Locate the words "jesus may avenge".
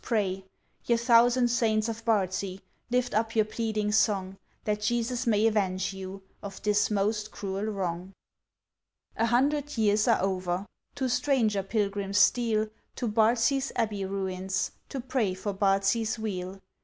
4.81-5.93